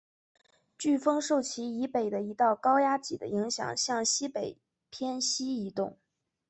[0.79, 4.57] 飓风受其以北的一道高压脊的影响下向西北
[4.89, 5.95] 偏西移动。